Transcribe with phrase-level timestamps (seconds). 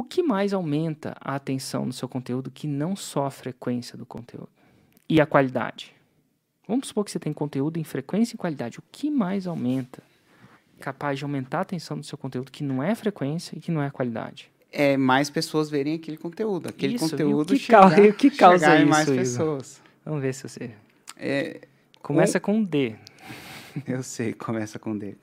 [0.00, 4.06] O que mais aumenta a atenção no seu conteúdo que não só a frequência do
[4.06, 4.48] conteúdo
[5.06, 5.94] e a qualidade?
[6.66, 8.78] Vamos supor que você tem conteúdo em frequência e qualidade.
[8.78, 10.02] O que mais aumenta?
[10.80, 13.82] Capaz de aumentar a atenção do seu conteúdo que não é frequência e que não
[13.82, 14.50] é qualidade.
[14.72, 16.70] É mais pessoas verem aquele conteúdo.
[16.70, 19.16] Aquele Isso, conteúdo que chegar, que causa chegar em isso, mais Ivan?
[19.18, 19.82] pessoas.
[20.02, 20.70] Vamos ver se você.
[21.14, 21.60] É,
[22.00, 22.94] Começa com D.
[23.86, 25.14] eu sei, começa com D.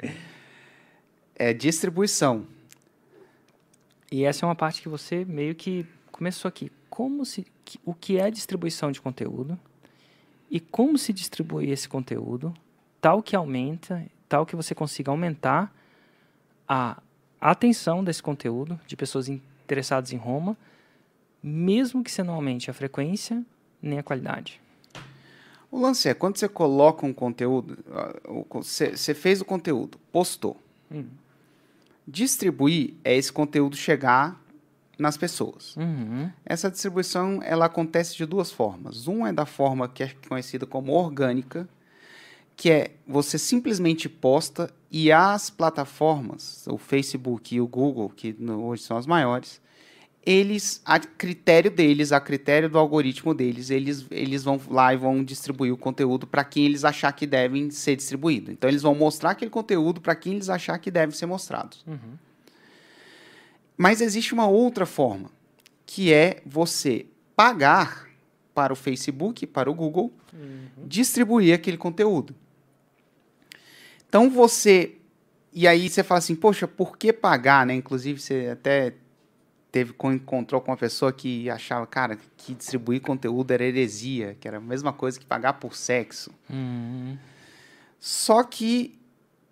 [1.36, 2.46] É distribuição.
[4.12, 6.72] E essa é uma parte que você meio que começou aqui.
[6.90, 9.60] Como se, que- o que é distribuição de conteúdo
[10.50, 12.54] e como se distribui esse conteúdo,
[13.02, 15.74] tal que aumenta, tal que você consiga aumentar
[16.68, 17.02] a
[17.40, 20.58] atenção desse conteúdo de pessoas interessadas em Roma,
[21.44, 23.44] mesmo que você não aumente a frequência
[23.82, 24.60] nem a qualidade.
[25.70, 28.16] O lance é, quando você coloca um conteúdo, ah,
[28.54, 30.58] você fez o conteúdo, postou.
[30.90, 31.06] Hum.
[32.08, 34.42] Distribuir é esse conteúdo chegar
[34.98, 35.76] nas pessoas.
[35.76, 36.32] Uhum.
[36.46, 39.08] Essa distribuição ela acontece de duas formas.
[39.08, 41.68] Um é da forma que é conhecida como orgânica,
[42.56, 48.82] que é você simplesmente posta e as plataformas, o Facebook e o Google, que hoje
[48.84, 49.62] são as maiores,
[50.28, 55.24] eles, a critério deles, a critério do algoritmo deles, eles, eles vão lá e vão
[55.24, 58.52] distribuir o conteúdo para quem eles achar que devem ser distribuído.
[58.52, 61.78] Então eles vão mostrar aquele conteúdo para quem eles achar que deve ser mostrado.
[61.88, 62.18] Uhum.
[63.78, 65.32] Mas existe uma outra forma,
[65.86, 68.10] que é você pagar
[68.54, 70.12] para o Facebook, para o Google,
[70.86, 72.36] distribuir aquele conteúdo.
[74.10, 74.98] Então você.
[75.54, 77.74] E aí você fala assim, poxa, por que pagar, né?
[77.74, 78.94] Inclusive, você até
[79.72, 84.58] teve encontrou com uma pessoa que achava, cara, que distribuir conteúdo era heresia, que era
[84.58, 86.32] a mesma coisa que pagar por sexo.
[86.50, 87.18] Uhum.
[88.00, 88.98] Só que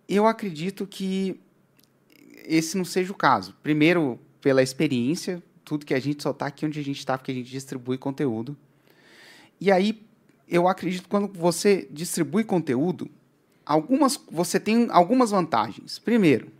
[0.07, 1.39] eu acredito que
[2.45, 3.55] esse não seja o caso.
[3.61, 7.31] Primeiro, pela experiência, tudo que a gente só está aqui onde a gente está, porque
[7.31, 8.55] a gente distribui conteúdo.
[9.59, 10.01] E aí,
[10.47, 13.09] eu acredito que quando você distribui conteúdo,
[13.65, 15.97] algumas, você tem algumas vantagens.
[15.97, 16.51] Primeiro,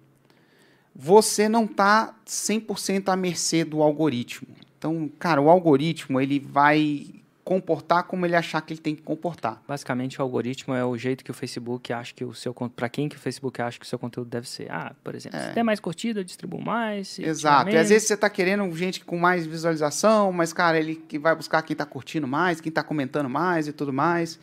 [0.96, 4.48] você não está 100% à mercê do algoritmo.
[4.78, 7.08] Então, cara, o algoritmo ele vai
[7.44, 9.62] comportar como ele achar que ele tem que comportar.
[9.68, 13.08] Basicamente, o algoritmo é o jeito que o Facebook acha que o seu para quem
[13.08, 14.72] que o Facebook acha que o seu conteúdo deve ser.
[14.72, 17.20] Ah, por exemplo, se der mais curtida, eu distribuo mais.
[17.20, 17.70] Exato.
[17.70, 21.36] E às vezes você tá querendo gente com mais visualização, mas, cara, ele que vai
[21.36, 24.40] buscar quem tá curtindo mais, quem tá comentando mais e tudo mais.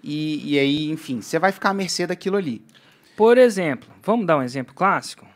[0.00, 2.62] E, e aí, enfim, você vai ficar à mercê daquilo ali.
[3.16, 5.26] Por exemplo, vamos dar um exemplo clássico?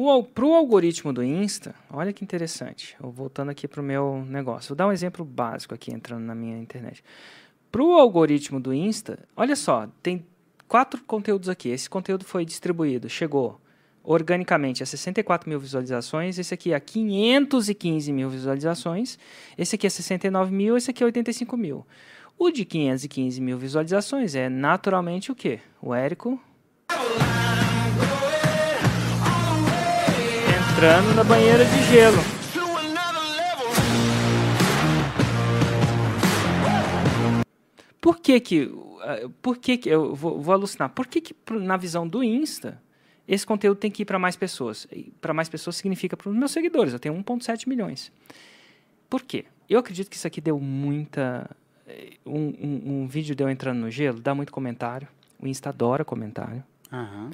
[0.00, 2.96] O algoritmo do Insta, olha que interessante.
[3.00, 4.68] Voltando aqui para o meu negócio.
[4.68, 7.02] Vou dar um exemplo básico aqui, entrando na minha internet.
[7.72, 10.24] Para o algoritmo do Insta, olha só, tem
[10.68, 11.70] quatro conteúdos aqui.
[11.70, 13.60] Esse conteúdo foi distribuído, chegou
[14.04, 16.38] organicamente a 64 mil visualizações.
[16.38, 19.18] Esse aqui a 515 mil visualizações.
[19.58, 20.76] Esse aqui a 69 mil.
[20.76, 21.84] Esse aqui a 85 mil.
[22.38, 25.58] O de 515 mil visualizações é naturalmente o quê?
[25.82, 26.40] O Érico
[30.78, 32.18] entrando na banheira de gelo.
[38.00, 38.72] Por que que,
[39.02, 40.90] eh, por que que eu vou, vou alucinar?
[40.90, 42.80] Por que que na visão do Insta
[43.26, 44.86] esse conteúdo tem que ir para mais pessoas?
[45.20, 46.92] Para mais pessoas significa para os meus seguidores.
[46.92, 48.12] Eu tenho 1.7 milhões.
[49.10, 49.46] Por quê?
[49.68, 51.50] Eu acredito que isso aqui deu muita
[51.88, 55.08] eh, um, um, um vídeo de eu entrando no gelo dá muito comentário.
[55.40, 56.62] O Insta adora comentário
[56.92, 57.30] Aham.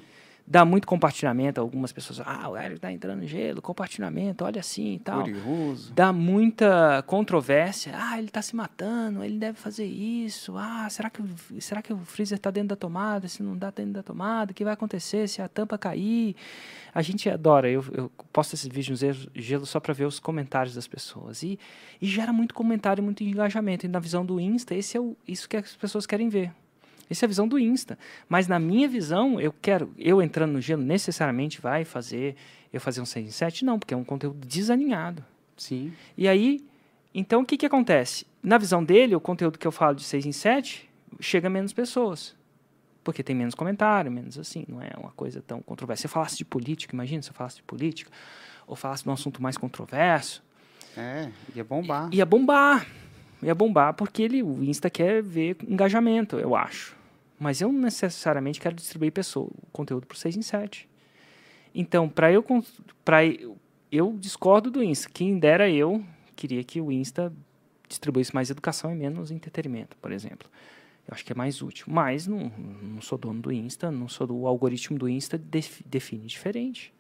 [0.47, 1.61] Dá muito compartilhamento.
[1.61, 5.23] Algumas pessoas, ah, o Hélio tá entrando no gelo, compartilhamento, olha assim e tal.
[5.23, 5.93] Curioso.
[5.93, 7.93] Dá muita controvérsia.
[7.97, 10.57] Ah, ele tá se matando, ele deve fazer isso.
[10.57, 13.27] Ah, será que, o- será que o freezer tá dentro da tomada?
[13.29, 16.37] Se não dá dentro da tomada, o que vai acontecer se a tampa cair?
[16.95, 20.21] A gente adora, eu, eu posto esses vídeos no gelo- gelo só para ver os
[20.21, 21.43] comentários das pessoas.
[21.43, 21.59] E,
[22.01, 23.87] e gera muito comentário, muito engajamento.
[23.87, 26.53] E na visão do Insta, esse é o, isso que as pessoas querem ver.
[27.11, 27.99] Essa é a visão do Insta.
[28.29, 32.37] Mas na minha visão, eu quero, eu entrando no gelo, necessariamente vai fazer
[32.73, 33.65] eu fazer um 6 em 7?
[33.65, 35.25] Não, porque é um conteúdo desalinhado.
[35.57, 35.93] Sim.
[36.19, 36.65] E aí,
[37.15, 38.27] então o que, que acontece?
[38.43, 40.91] Na visão dele, o conteúdo que eu falo de 6 em 7
[41.21, 42.35] chega a menos pessoas.
[43.05, 46.01] Porque tem menos comentário, menos assim, não é uma coisa tão controversa.
[46.01, 48.11] Se eu falasse de política, imagina se eu falasse de política,
[48.67, 50.43] ou falasse de um assunto mais controverso,
[50.97, 52.09] É, ia bombar.
[52.13, 52.87] ia bombar.
[53.45, 56.97] Ia bombar porque ele, o Insta quer ver engajamento, eu acho.
[57.39, 60.89] Mas eu não necessariamente quero distribuir pessoa, conteúdo por 6 em 7.
[61.75, 62.45] Então, para eu,
[63.05, 63.57] pra eu,
[63.91, 65.09] eu discordo do Insta.
[65.13, 66.03] Quem dera eu
[66.37, 67.33] queria que o Insta
[67.89, 70.49] distribuísse mais educação e menos entretenimento, por exemplo.
[71.07, 71.87] Eu acho que é mais útil.
[71.89, 72.51] Mas não,
[72.83, 76.95] não sou dono do Insta, não sou do o algoritmo do Insta, def- define diferente.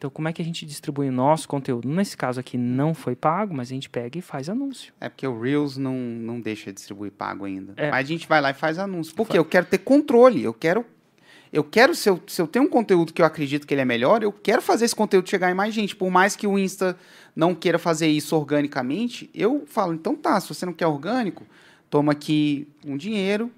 [0.00, 1.86] Então, como é que a gente distribui o nosso conteúdo?
[1.86, 4.94] Nesse caso aqui não foi pago, mas a gente pega e faz anúncio.
[4.98, 7.74] É porque o Reels não, não deixa distribuir pago ainda.
[7.76, 7.90] É.
[7.90, 9.14] Mas a gente vai lá e faz anúncio.
[9.14, 10.42] Porque eu quero ter controle.
[10.42, 10.86] Eu quero.
[11.52, 13.84] Eu quero, se eu, se eu tenho um conteúdo que eu acredito que ele é
[13.84, 15.94] melhor, eu quero fazer esse conteúdo chegar em mais gente.
[15.94, 16.96] Por mais que o Insta
[17.36, 21.44] não queira fazer isso organicamente, eu falo, então tá, se você não quer orgânico,
[21.90, 23.52] toma aqui um dinheiro,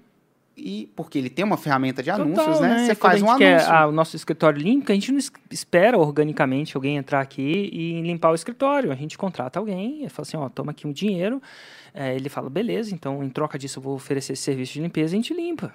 [0.55, 2.85] e porque ele tem uma ferramenta de anúncios, Total, né?
[2.85, 3.73] Você Quando faz um gente quer, anúncio.
[3.73, 8.01] ah, o nosso escritório limpo, a gente não es- espera organicamente alguém entrar aqui e
[8.01, 8.91] limpar o escritório.
[8.91, 11.41] A gente contrata alguém e fala assim, ó, toma aqui um dinheiro.
[11.93, 15.15] Eh, ele fala, beleza, então em troca disso eu vou oferecer esse serviço de limpeza
[15.15, 15.65] e a gente limpa.
[15.65, 15.73] Ele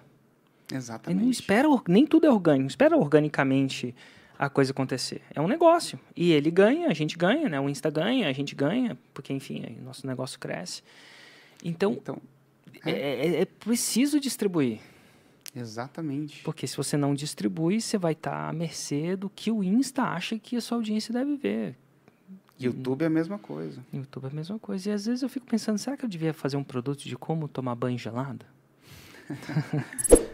[0.73, 1.31] não Exatamente.
[1.31, 3.95] espera, nem tudo é orgânico, não espera organicamente
[4.39, 5.23] a coisa acontecer.
[5.35, 5.99] É um negócio.
[6.15, 7.59] E ele ganha, a gente ganha, né?
[7.59, 10.83] O Insta ganha, a gente ganha, porque, enfim, aí o nosso negócio cresce.
[11.65, 12.19] Então, Então,
[12.85, 14.81] é, é- é preciso distribuir.
[15.55, 16.43] exatamente.
[16.43, 20.39] Porque se você não distribui, você vai estar à mercê do que o Insta acha
[20.39, 21.77] que a sua audiência deve ver.
[22.61, 23.81] YouTube é a mesma coisa.
[23.93, 24.91] YouTube é a mesma coisa.
[24.91, 27.47] E às vezes eu fico pensando, será que eu devia fazer um produto de como
[27.49, 28.45] tomar banho gelado?